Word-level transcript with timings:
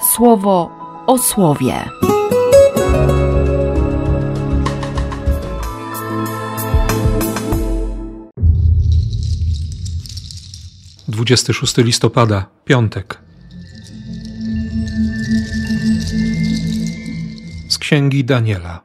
słowo 0.00 0.70
o 1.06 1.18
słowie. 1.18 1.74
Dwudziesty 11.08 11.54
szósty 11.54 11.82
listopada, 11.82 12.46
piątek. 12.64 13.18
Z 17.68 17.78
księgi 17.78 18.24
Daniela. 18.24 18.80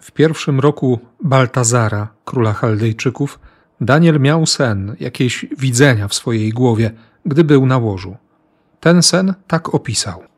W 0.00 0.12
pierwszym 0.12 0.60
roku 0.60 0.98
Baltazara, 1.22 2.08
króla 2.24 2.52
Chaldejczyków, 2.52 3.40
Daniel 3.80 4.20
miał 4.20 4.46
sen, 4.46 4.96
jakieś 5.00 5.46
widzenia 5.58 6.08
w 6.08 6.14
swojej 6.14 6.50
głowie, 6.50 6.90
gdy 7.26 7.44
był 7.44 7.66
na 7.66 7.78
łożu. 7.78 8.16
Ten 8.80 9.02
sen 9.02 9.34
tak 9.46 9.74
opisał. 9.74 10.33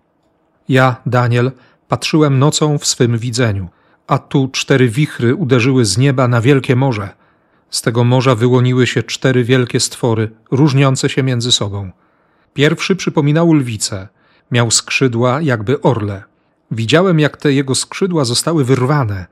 Ja, 0.68 0.96
Daniel, 1.06 1.52
patrzyłem 1.88 2.38
nocą 2.38 2.78
w 2.78 2.86
swym 2.86 3.18
widzeniu, 3.18 3.68
a 4.06 4.18
tu 4.18 4.48
cztery 4.52 4.88
wichry 4.88 5.34
uderzyły 5.34 5.84
z 5.84 5.98
nieba 5.98 6.28
na 6.28 6.40
wielkie 6.40 6.76
morze. 6.76 7.10
Z 7.70 7.82
tego 7.82 8.04
morza 8.04 8.34
wyłoniły 8.34 8.86
się 8.86 9.02
cztery 9.02 9.44
wielkie 9.44 9.80
stwory, 9.80 10.30
różniące 10.50 11.08
się 11.08 11.22
między 11.22 11.52
sobą. 11.52 11.90
Pierwszy 12.54 12.96
przypominał 12.96 13.52
lwicę, 13.52 14.08
miał 14.50 14.70
skrzydła 14.70 15.40
jakby 15.40 15.80
orle. 15.80 16.22
Widziałem, 16.70 17.20
jak 17.20 17.36
te 17.36 17.52
jego 17.52 17.74
skrzydła 17.74 18.24
zostały 18.24 18.64
wyrwane. 18.64 19.26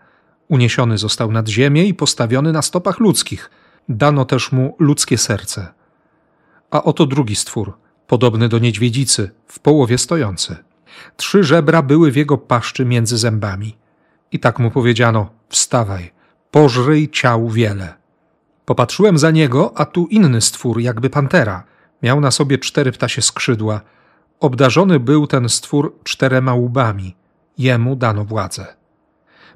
Uniesiony 0.48 0.98
został 0.98 1.32
nad 1.32 1.48
ziemię 1.48 1.84
i 1.84 1.94
postawiony 1.94 2.52
na 2.52 2.62
stopach 2.62 3.00
ludzkich. 3.00 3.50
Dano 3.88 4.24
też 4.24 4.52
mu 4.52 4.76
ludzkie 4.78 5.18
serce. 5.18 5.72
A 6.70 6.82
oto 6.82 7.06
drugi 7.06 7.36
stwór, 7.36 7.72
podobny 8.06 8.48
do 8.48 8.58
niedźwiedzicy, 8.58 9.30
w 9.46 9.58
połowie 9.58 9.98
stojący. 9.98 10.56
Trzy 11.16 11.44
żebra 11.44 11.82
były 11.82 12.10
w 12.10 12.16
jego 12.16 12.38
paszczy 12.38 12.84
między 12.84 13.18
zębami. 13.18 13.76
I 14.32 14.38
tak 14.38 14.58
mu 14.58 14.70
powiedziano: 14.70 15.30
Wstawaj, 15.48 16.12
pożryj 16.50 17.10
ciał 17.10 17.48
wiele. 17.48 17.94
Popatrzyłem 18.64 19.18
za 19.18 19.30
niego, 19.30 19.72
a 19.76 19.84
tu 19.84 20.06
inny 20.06 20.40
stwór, 20.40 20.80
jakby 20.80 21.10
pantera. 21.10 21.64
Miał 22.02 22.20
na 22.20 22.30
sobie 22.30 22.58
cztery 22.58 22.92
ptasie 22.92 23.22
skrzydła. 23.22 23.80
Obdarzony 24.40 25.00
był 25.00 25.26
ten 25.26 25.48
stwór 25.48 25.94
czterema 26.04 26.54
łbami. 26.54 27.16
Jemu 27.58 27.96
dano 27.96 28.24
władzę. 28.24 28.66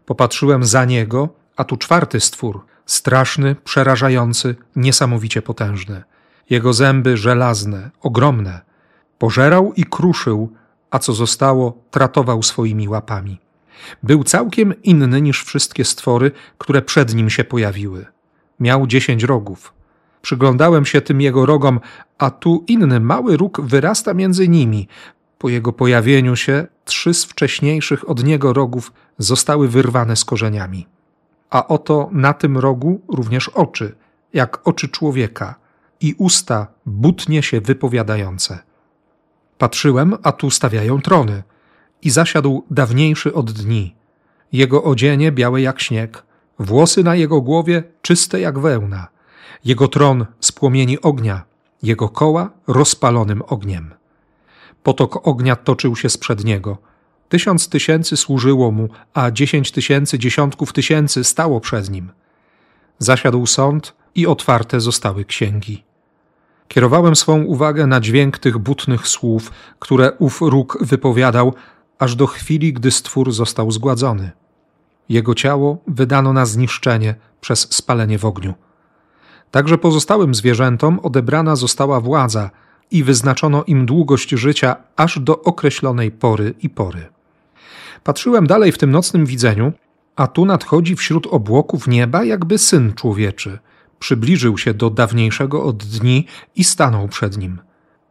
Popatrzyłem 0.07 0.65
za 0.65 0.84
niego, 0.84 1.29
a 1.57 1.65
tu 1.65 1.77
czwarty 1.77 2.21
stwór, 2.21 2.65
straszny, 2.87 3.57
przerażający, 3.65 4.57
niesamowicie 4.77 5.43
potężny. 5.43 6.03
Jego 6.51 6.73
zęby 6.73 7.17
żelazne, 7.17 7.91
ogromne. 8.01 8.61
Pożerał 9.19 9.73
i 9.73 9.84
kruszył, 9.84 10.53
a 10.91 10.98
co 10.98 11.12
zostało, 11.12 11.78
tratował 11.91 12.42
swoimi 12.42 12.89
łapami. 12.89 13.41
Był 14.03 14.25
całkiem 14.25 14.83
inny 14.83 15.22
niż 15.22 15.44
wszystkie 15.44 15.84
stwory, 15.84 16.31
które 16.58 16.83
przed 16.83 17.14
nim 17.14 17.31
się 17.31 17.44
pojawiły. 17.44 18.06
Miał 18.61 18.86
dziesięć 18.86 19.22
rogów. 19.22 19.72
Przyglądałem 20.22 20.84
się 20.84 21.00
tym 21.00 21.20
jego 21.20 21.47
rogom, 21.47 21.81
a 22.19 22.31
tu 22.31 22.64
inny 22.69 23.00
mały 23.00 23.36
róg 23.36 23.61
wyrasta 23.61 24.14
między 24.14 24.48
nimi. 24.48 24.89
Po 25.39 25.48
jego 25.48 25.72
pojawieniu 25.72 26.36
się 26.36 26.66
trzy 26.84 27.14
z 27.14 27.25
wcześniejszych 27.25 28.11
od 28.11 28.25
niego 28.25 28.53
rogów 28.53 28.92
zostały 29.19 29.69
wyrwane 29.69 30.16
z 30.16 30.25
korzeniami. 30.25 30.86
A 31.50 31.69
oto 31.69 32.09
na 32.12 32.33
tym 32.33 32.59
rogu 32.59 33.00
również 33.09 33.48
oczy, 33.48 33.94
jak 34.33 34.69
oczy 34.69 34.89
człowieka, 34.89 35.55
i 36.00 36.14
usta 36.19 36.66
butnie 36.86 37.42
się 37.42 37.61
wypowiadające. 37.61 38.59
Patrzyłem, 39.59 40.17
a 40.23 40.33
tu 40.33 40.51
stawiają 40.51 41.03
trony. 41.03 41.42
I 42.03 42.11
zasiadł 42.11 42.64
dawniejszy 42.70 43.34
od 43.34 43.53
dni. 43.53 43.95
Jego 44.53 44.84
odzienie 44.84 45.33
białe 45.33 45.62
jak 45.62 45.81
śnieg, 45.81 46.23
włosy 46.59 47.05
na 47.05 47.15
jego 47.15 47.41
głowie 47.41 47.83
czyste 48.03 48.41
jak 48.41 48.59
wełna. 48.59 49.09
Jego 49.65 49.88
tron 49.88 50.27
z 50.41 50.53
płomieni 50.53 51.00
ognia, 51.00 51.43
jego 51.83 52.09
koła 52.09 52.50
rozpalonym 52.66 53.43
ogniem. 53.47 53.94
Potok 54.83 55.28
ognia 55.28 55.56
toczył 55.56 55.97
się 55.97 56.09
sprzed 56.09 56.44
niego. 56.44 56.78
Tysiąc 57.28 57.69
tysięcy 57.69 58.16
służyło 58.16 58.71
mu, 58.71 58.88
a 59.15 59.31
dziesięć 59.31 59.72
tysięcy 59.72 60.19
dziesiątków 60.19 60.72
tysięcy 60.72 61.25
stało 61.25 61.60
przed 61.60 61.91
nim. 61.91 62.10
Zasiadł 62.99 63.47
sąd 63.47 63.94
i 64.15 64.27
otwarte 64.27 64.81
zostały 64.81 65.25
księgi. 65.25 65.88
Kierowałem 66.69 67.17
swą 67.17 67.43
uwagę 67.43 67.87
na 67.87 68.01
dźwięk 68.01 68.39
tych 68.39 68.59
butnych 68.59 69.09
słów, 69.09 69.53
które 69.79 70.12
ów 70.12 70.41
róg 70.41 70.79
wypowiadał, 70.81 71.55
aż 71.99 72.17
do 72.17 72.27
chwili, 72.27 72.73
gdy 72.73 72.91
stwór 72.91 73.33
został 73.33 73.71
zgładzony. 73.71 74.31
Jego 75.09 75.34
ciało 75.34 75.78
wydano 75.87 76.33
na 76.33 76.47
zniszczenie 76.47 77.15
przez 77.41 77.75
spalenie 77.75 78.19
w 78.19 78.25
ogniu. 78.25 78.55
Także 79.51 79.78
pozostałym 79.78 80.34
zwierzętom 80.34 81.01
odebrana 81.03 81.57
została 81.57 82.01
władza 82.01 82.51
i 82.91 83.05
wyznaczono 83.05 83.65
im 83.65 83.87
długość 83.87 84.31
życia 84.31 84.77
aż 84.97 85.21
do 85.21 85.43
określonej 85.43 86.11
pory 86.11 86.55
i 86.62 86.71
pory. 86.71 87.07
Patrzyłem 88.05 88.47
dalej 88.47 88.73
w 88.73 88.78
tym 88.78 88.91
nocnym 88.91 89.27
widzeniu, 89.27 89.73
a 90.17 90.27
tu 90.27 90.45
nadchodzi 90.45 90.97
wśród 90.97 91.27
obłoków 91.27 91.89
nieba 91.89 92.25
jakby 92.25 92.59
syn 92.59 92.93
człowieczy– 92.93 93.59
przybliżył 93.98 94.59
się 94.59 94.75
do 94.75 94.91
dawniejszego 94.91 95.64
od 95.64 95.84
dni 95.84 96.26
i 96.56 96.64
stanął 96.64 97.09
przed 97.09 97.38
nim. 97.38 97.60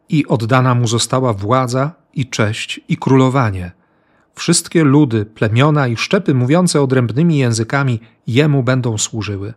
I 0.08 0.26
oddana 0.26 0.74
mu 0.74 0.86
została 0.86 1.32
władza 1.32 1.92
i 2.14 2.26
cześć 2.26 2.80
i 2.88 2.96
królowanie. 2.96 3.72
Wszystkie 4.34 4.84
ludy, 4.84 5.26
plemiona 5.26 5.88
i 5.88 5.96
szczepy 5.96 6.34
mówiące 6.34 6.82
odrębnymi 6.82 7.38
językami 7.38 8.00
jemu 8.26 8.62
będą 8.62 8.98
służyły. 8.98 9.54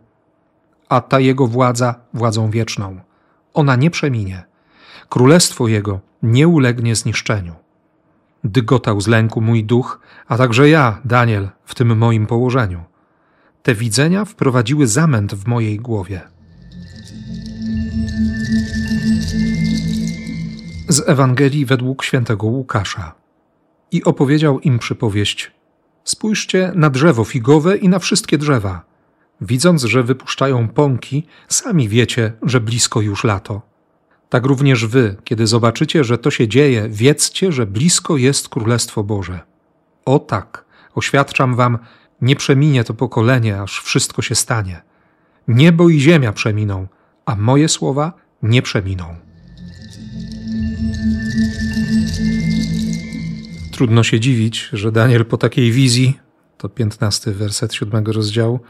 A 0.88 1.00
ta 1.00 1.20
jego 1.20 1.46
władza 1.46 1.94
władzą 2.14 2.50
wieczną. 2.50 3.00
Ona 3.54 3.76
nie 3.76 3.90
przeminie. 3.90 4.42
Królestwo 5.08 5.68
jego 5.68 6.00
nie 6.22 6.48
ulegnie 6.48 6.96
zniszczeniu. 6.96 7.54
Dygotał 8.44 9.00
z 9.00 9.06
lęku 9.06 9.40
mój 9.40 9.64
duch, 9.64 10.00
a 10.28 10.38
także 10.38 10.68
ja, 10.68 11.00
Daniel, 11.04 11.48
w 11.64 11.74
tym 11.74 11.98
moim 11.98 12.26
położeniu. 12.26 12.91
Te 13.62 13.74
widzenia 13.74 14.24
wprowadziły 14.24 14.86
zamęt 14.86 15.34
w 15.34 15.46
mojej 15.46 15.76
głowie. 15.76 16.20
Z 20.88 21.08
Ewangelii 21.08 21.66
według 21.66 22.04
świętego 22.04 22.46
Łukasza. 22.46 23.14
I 23.90 24.04
opowiedział 24.04 24.60
im 24.60 24.78
przypowieść: 24.78 25.52
Spójrzcie 26.04 26.72
na 26.74 26.90
drzewo 26.90 27.24
figowe 27.24 27.76
i 27.76 27.88
na 27.88 27.98
wszystkie 27.98 28.38
drzewa. 28.38 28.84
Widząc, 29.40 29.82
że 29.82 30.02
wypuszczają 30.02 30.68
pąki, 30.68 31.26
sami 31.48 31.88
wiecie, 31.88 32.32
że 32.42 32.60
blisko 32.60 33.00
już 33.00 33.24
lato. 33.24 33.62
Tak 34.28 34.46
również 34.46 34.86
wy, 34.86 35.16
kiedy 35.24 35.46
zobaczycie, 35.46 36.04
że 36.04 36.18
to 36.18 36.30
się 36.30 36.48
dzieje, 36.48 36.88
wiedzcie, 36.88 37.52
że 37.52 37.66
blisko 37.66 38.16
jest 38.16 38.48
Królestwo 38.48 39.04
Boże. 39.04 39.40
O 40.04 40.18
tak, 40.18 40.64
oświadczam 40.94 41.54
wam, 41.56 41.78
nie 42.22 42.36
przeminie 42.36 42.84
to 42.84 42.94
pokolenie, 42.94 43.60
aż 43.60 43.80
wszystko 43.80 44.22
się 44.22 44.34
stanie. 44.34 44.82
Niebo 45.48 45.88
i 45.88 46.00
ziemia 46.00 46.32
przeminą, 46.32 46.86
a 47.26 47.36
moje 47.36 47.68
słowa 47.68 48.12
nie 48.42 48.62
przeminą. 48.62 49.16
Trudno 53.72 54.02
się 54.02 54.20
dziwić, 54.20 54.68
że 54.72 54.92
Daniel 54.92 55.24
po 55.24 55.36
takiej 55.36 55.72
wizji, 55.72 56.18
to 56.58 56.68
piętnasty 56.68 57.32
werset 57.32 57.74
siódmego 57.74 58.12
rozdziału, 58.12 58.60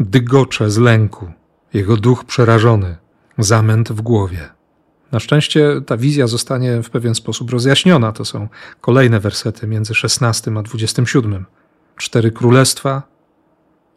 dygocze 0.00 0.70
z 0.70 0.78
lęku, 0.78 1.32
jego 1.74 1.96
duch 1.96 2.24
przerażony, 2.24 2.96
zamęt 3.38 3.92
w 3.92 4.00
głowie. 4.00 4.48
Na 5.12 5.20
szczęście 5.20 5.80
ta 5.86 5.96
wizja 5.96 6.26
zostanie 6.26 6.82
w 6.82 6.90
pewien 6.90 7.14
sposób 7.14 7.50
rozjaśniona. 7.50 8.12
To 8.12 8.24
są 8.24 8.48
kolejne 8.80 9.20
wersety 9.20 9.66
między 9.66 9.94
16 9.94 10.52
a 10.58 10.62
27 10.62 11.44
cztery 12.00 12.32
królestwa, 12.32 13.02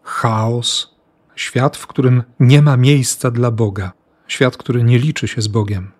chaos, 0.04 0.96
świat, 1.36 1.78
w 1.78 1.88
którym 1.88 2.24
nie 2.40 2.62
ma 2.62 2.78
miejsca 2.78 3.32
dla 3.32 3.52
Boga, 3.52 3.92
świat, 4.28 4.58
który 4.58 4.84
nie 4.84 5.00
liczy 5.00 5.28
się 5.28 5.42
z 5.42 5.48
Bogiem, 5.48 5.92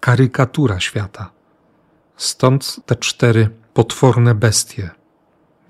karykatura 0.00 0.80
świata. 0.80 1.30
Stąd 2.16 2.76
te 2.86 2.96
cztery 2.96 3.50
potworne 3.74 4.34
bestie, 4.34 4.90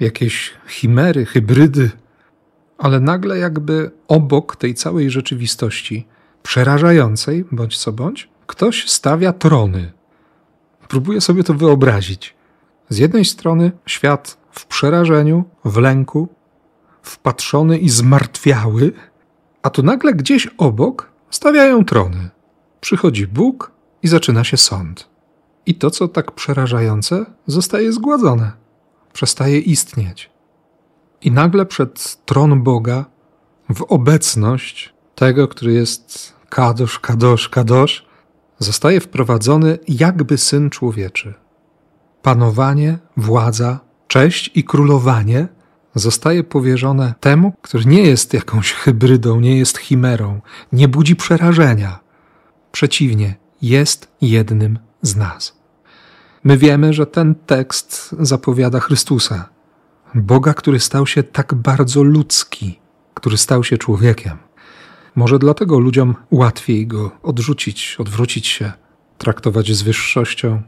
jakieś 0.00 0.54
chimery, 0.68 1.26
hybrydy, 1.26 1.90
ale 2.78 3.00
nagle 3.00 3.38
jakby 3.38 3.90
obok 4.08 4.56
tej 4.56 4.74
całej 4.74 5.10
rzeczywistości, 5.10 6.06
przerażającej 6.42 7.44
bądź 7.52 7.78
co 7.78 7.92
bądź, 7.92 8.28
ktoś 8.46 8.90
stawia 8.90 9.32
trony. 9.32 9.92
Próbuję 10.88 11.20
sobie 11.20 11.44
to 11.44 11.54
wyobrazić. 11.54 12.34
Z 12.92 12.98
jednej 12.98 13.24
strony 13.24 13.72
świat 13.86 14.38
w 14.50 14.66
przerażeniu, 14.66 15.44
w 15.64 15.76
lęku, 15.76 16.28
wpatrzony 17.02 17.78
i 17.78 17.88
zmartwiały, 17.88 18.92
a 19.62 19.70
tu 19.70 19.82
nagle 19.82 20.14
gdzieś 20.14 20.46
obok 20.58 21.12
stawiają 21.30 21.84
trony. 21.84 22.30
Przychodzi 22.80 23.26
Bóg 23.26 23.72
i 24.02 24.08
zaczyna 24.08 24.44
się 24.44 24.56
sąd. 24.56 25.08
I 25.66 25.74
to, 25.74 25.90
co 25.90 26.08
tak 26.08 26.32
przerażające, 26.32 27.26
zostaje 27.46 27.92
zgładzone, 27.92 28.52
przestaje 29.12 29.58
istnieć. 29.58 30.30
I 31.22 31.30
nagle 31.30 31.66
przed 31.66 32.24
tron 32.24 32.62
Boga, 32.62 33.04
w 33.74 33.82
obecność 33.82 34.94
tego, 35.14 35.48
który 35.48 35.72
jest 35.72 36.32
kadosz, 36.48 36.98
kadosz, 36.98 37.48
kadosz, 37.48 38.06
zostaje 38.58 39.00
wprowadzony 39.00 39.78
jakby 39.88 40.38
syn 40.38 40.70
człowieczy. 40.70 41.41
Panowanie, 42.22 42.98
władza, 43.16 43.80
cześć 44.08 44.50
i 44.54 44.64
królowanie 44.64 45.48
zostaje 45.94 46.44
powierzone 46.44 47.14
temu, 47.20 47.52
który 47.62 47.84
nie 47.84 48.02
jest 48.02 48.34
jakąś 48.34 48.72
hybrydą, 48.72 49.40
nie 49.40 49.58
jest 49.58 49.78
chimerą, 49.78 50.40
nie 50.72 50.88
budzi 50.88 51.16
przerażenia. 51.16 52.00
Przeciwnie, 52.72 53.34
jest 53.62 54.12
jednym 54.20 54.78
z 55.02 55.16
nas. 55.16 55.56
My 56.44 56.58
wiemy, 56.58 56.92
że 56.92 57.06
ten 57.06 57.34
tekst 57.34 58.14
zapowiada 58.20 58.80
Chrystusa, 58.80 59.48
Boga, 60.14 60.54
który 60.54 60.80
stał 60.80 61.06
się 61.06 61.22
tak 61.22 61.54
bardzo 61.54 62.02
ludzki, 62.02 62.80
który 63.14 63.38
stał 63.38 63.64
się 63.64 63.78
człowiekiem. 63.78 64.36
Może 65.14 65.38
dlatego 65.38 65.78
ludziom 65.78 66.14
łatwiej 66.30 66.86
go 66.86 67.10
odrzucić, 67.22 67.96
odwrócić 67.98 68.46
się, 68.46 68.72
traktować 69.18 69.72
z 69.72 69.82
wyższością, 69.82 70.62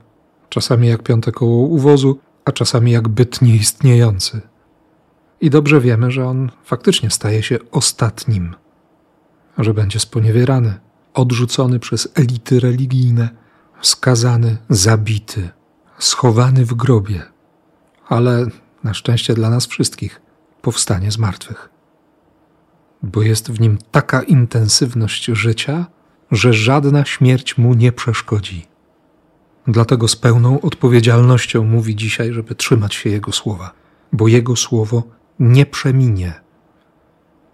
czasami 0.49 0.89
jak 0.89 1.03
piąte 1.03 1.33
koło 1.33 1.67
uwozu, 1.67 2.19
a 2.45 2.53
czasami 2.53 2.93
jak 2.93 3.09
byt 3.09 3.43
nieistniejący. 3.43 4.41
I 5.41 5.51
dobrze 5.51 5.81
wiemy, 5.81 6.11
że 6.11 6.27
on 6.27 6.51
faktycznie 6.65 7.11
staje 7.11 7.43
się 7.43 7.59
ostatnim, 7.71 8.55
że 9.59 9.75
będzie 9.75 10.01
sponiewierany, 10.01 10.75
odrzucony 11.15 11.79
przez 11.79 12.09
elity 12.15 12.61
religijne, 12.61 13.29
skazany, 13.83 14.57
zabity, 14.69 15.51
schowany 15.99 16.65
w 16.65 16.75
grobie, 16.75 17.23
ale 18.09 18.47
na 18.85 18.95
szczęście 18.95 19.35
dla 19.35 19.51
nas 19.51 19.67
wszystkich 19.67 20.21
powstanie 20.63 21.11
z 21.11 21.19
martwych. 21.19 21.69
Bo 23.03 23.23
jest 23.23 23.53
w 23.53 23.61
nim 23.61 23.79
taka 23.91 24.23
intensywność 24.23 25.25
życia, 25.25 25.87
że 26.31 26.53
żadna 26.53 27.05
śmierć 27.05 27.59
mu 27.59 27.75
nie 27.75 27.93
przeszkodzi. 27.93 28.67
Dlatego 29.69 30.09
z 30.09 30.17
pełną 30.17 30.61
odpowiedzialnością 30.61 31.65
mówi 31.65 31.97
dzisiaj, 31.97 32.33
żeby 32.33 32.55
trzymać 32.55 32.95
się 32.95 33.11
Jego 33.11 33.33
słowa, 33.33 33.73
bo 34.13 34.29
Jego 34.29 34.57
słowo 34.57 35.03
nie 35.39 35.67
przeminie. 35.67 36.33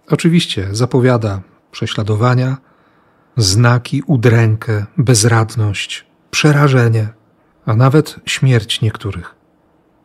Oczywiście 0.07 0.67
zapowiada 0.71 1.41
prześladowania, 1.71 2.57
znaki, 3.37 4.03
udrękę, 4.05 4.85
bezradność, 4.97 6.05
przerażenie, 6.31 7.09
a 7.65 7.75
nawet 7.75 8.15
śmierć 8.25 8.81
niektórych. 8.81 9.35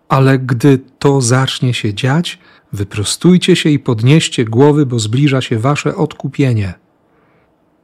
Ale 0.08 0.38
gdy 0.38 0.79
to 0.99 1.20
zacznie 1.20 1.75
się 1.75 1.94
dziać, 1.94 2.38
wyprostujcie 2.73 3.56
się 3.56 3.70
i 3.70 3.79
podnieście 3.79 4.44
głowy, 4.44 4.87
bo 4.87 4.99
zbliża 4.99 5.41
się 5.41 5.58
wasze 5.58 5.97
odkupienie. 5.97 6.75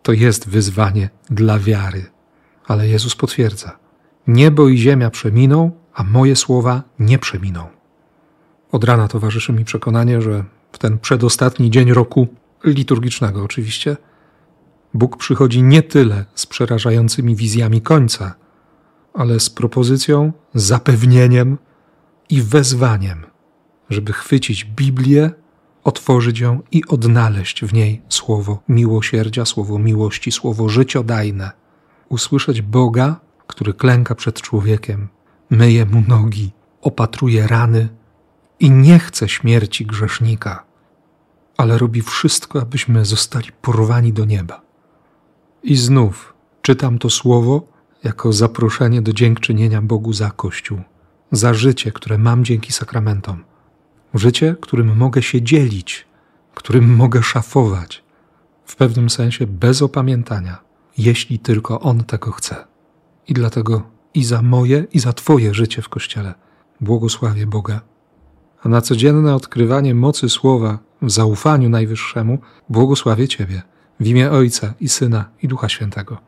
To 0.02 0.12
jest 0.12 0.48
wyzwanie 0.48 1.10
dla 1.30 1.58
wiary. 1.58 2.04
Ale 2.66 2.88
Jezus 2.88 3.16
potwierdza: 3.16 3.81
Niebo 4.26 4.68
i 4.68 4.78
ziemia 4.78 5.10
przeminą, 5.10 5.70
a 5.94 6.04
moje 6.04 6.36
słowa 6.36 6.82
nie 6.98 7.18
przeminą. 7.18 7.66
Od 8.72 8.84
rana 8.84 9.08
towarzyszy 9.08 9.52
mi 9.52 9.64
przekonanie, 9.64 10.22
że 10.22 10.44
w 10.72 10.78
ten 10.78 10.98
przedostatni 10.98 11.70
dzień 11.70 11.92
roku, 11.92 12.28
liturgicznego 12.64 13.42
oczywiście, 13.42 13.96
Bóg 14.94 15.16
przychodzi 15.16 15.62
nie 15.62 15.82
tyle 15.82 16.24
z 16.34 16.46
przerażającymi 16.46 17.36
wizjami 17.36 17.80
końca, 17.80 18.34
ale 19.14 19.40
z 19.40 19.50
propozycją, 19.50 20.32
zapewnieniem 20.54 21.58
i 22.30 22.42
wezwaniem, 22.42 23.26
żeby 23.90 24.12
chwycić 24.12 24.64
Biblię, 24.64 25.30
otworzyć 25.84 26.40
ją 26.40 26.60
i 26.72 26.82
odnaleźć 26.88 27.64
w 27.64 27.72
niej 27.72 28.02
słowo 28.08 28.62
miłosierdzia, 28.68 29.44
słowo 29.44 29.78
miłości, 29.78 30.32
słowo 30.32 30.68
życiodajne. 30.68 31.50
Usłyszeć 32.08 32.62
Boga, 32.62 33.20
który 33.52 33.74
klęka 33.74 34.14
przed 34.14 34.40
człowiekiem, 34.40 35.08
myje 35.50 35.86
mu 35.86 36.02
nogi, 36.08 36.50
opatruje 36.82 37.46
rany 37.46 37.88
i 38.60 38.70
nie 38.70 38.98
chce 38.98 39.28
śmierci 39.28 39.86
grzesznika, 39.86 40.64
ale 41.56 41.78
robi 41.78 42.02
wszystko, 42.02 42.62
abyśmy 42.62 43.04
zostali 43.04 43.48
porwani 43.62 44.12
do 44.12 44.24
nieba. 44.24 44.60
I 45.62 45.76
znów 45.76 46.34
czytam 46.62 46.98
to 46.98 47.10
słowo 47.10 47.66
jako 48.04 48.32
zaproszenie 48.32 49.02
do 49.02 49.12
dziękczynienia 49.12 49.82
Bogu 49.82 50.12
za 50.12 50.30
Kościół, 50.30 50.80
za 51.32 51.54
życie, 51.54 51.92
które 51.92 52.18
mam 52.18 52.44
dzięki 52.44 52.72
sakramentom, 52.72 53.44
życie, 54.14 54.56
którym 54.60 54.96
mogę 54.96 55.22
się 55.22 55.42
dzielić, 55.42 56.06
którym 56.54 56.94
mogę 56.94 57.22
szafować, 57.22 58.04
w 58.64 58.76
pewnym 58.76 59.10
sensie 59.10 59.46
bez 59.46 59.82
opamiętania, 59.82 60.58
jeśli 60.98 61.38
tylko 61.38 61.80
On 61.80 62.04
tego 62.04 62.32
chce. 62.32 62.71
I 63.28 63.34
dlatego 63.34 63.82
i 64.14 64.24
za 64.24 64.42
moje, 64.42 64.86
i 64.92 64.98
za 64.98 65.12
Twoje 65.12 65.54
życie 65.54 65.82
w 65.82 65.88
Kościele 65.88 66.34
błogosławię 66.80 67.46
Boga. 67.46 67.80
A 68.62 68.68
na 68.68 68.80
codzienne 68.80 69.34
odkrywanie 69.34 69.94
mocy 69.94 70.28
Słowa 70.28 70.78
w 71.02 71.10
zaufaniu 71.10 71.68
Najwyższemu 71.68 72.38
błogosławię 72.68 73.28
Ciebie 73.28 73.62
w 74.00 74.06
imię 74.06 74.30
Ojca 74.30 74.74
i 74.80 74.88
Syna 74.88 75.24
i 75.42 75.48
Ducha 75.48 75.68
Świętego. 75.68 76.18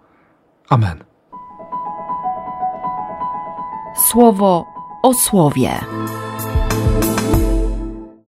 Amen. 0.69 1.05
Słowo 3.97 4.65
o 5.03 5.15
słowie. 5.15 5.71